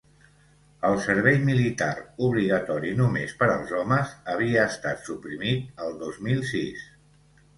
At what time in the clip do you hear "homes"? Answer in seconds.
3.81-4.15